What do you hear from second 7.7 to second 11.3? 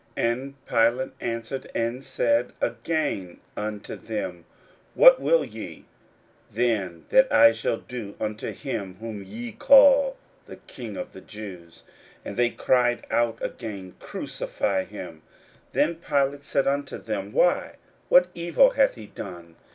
do unto him whom ye call the King of the